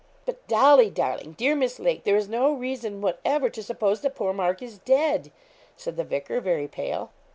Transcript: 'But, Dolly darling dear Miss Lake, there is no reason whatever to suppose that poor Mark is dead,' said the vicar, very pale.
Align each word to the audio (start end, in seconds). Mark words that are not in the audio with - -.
'But, 0.25 0.47
Dolly 0.47 0.89
darling 0.89 1.33
dear 1.33 1.55
Miss 1.55 1.79
Lake, 1.79 2.05
there 2.05 2.15
is 2.15 2.27
no 2.27 2.51
reason 2.53 3.01
whatever 3.01 3.51
to 3.51 3.61
suppose 3.61 4.01
that 4.01 4.15
poor 4.15 4.33
Mark 4.33 4.59
is 4.63 4.79
dead,' 4.79 5.31
said 5.77 5.95
the 5.95 6.03
vicar, 6.03 6.41
very 6.41 6.67
pale. 6.67 7.11